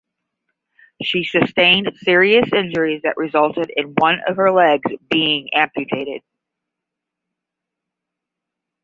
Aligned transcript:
She 1.03 1.23
sustained 1.25 1.91
serious 1.97 2.51
injuries 2.51 3.03
that 3.03 3.17
resulted 3.17 3.69
in 3.69 3.93
one 3.99 4.17
of 4.27 4.37
her 4.37 4.51
legs 4.51 4.91
being 5.11 5.49
amputated. 5.53 6.23